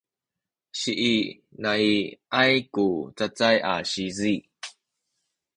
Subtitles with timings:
[0.79, 2.85] siinai’ay ku
[3.17, 4.35] cacay a sizi